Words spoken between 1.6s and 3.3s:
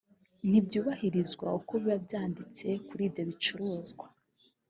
biba byanditse kuri ibyo